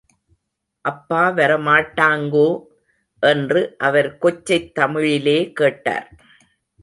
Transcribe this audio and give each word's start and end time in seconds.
அப்பா 0.81 1.29
வரமாட்டாங்கோ? 1.29 2.65
என்று 3.19 3.75
அவர் 3.77 4.17
கொச்சைத் 4.21 4.71
தமிழிலே 4.71 5.51
கேட்டார். 5.51 6.11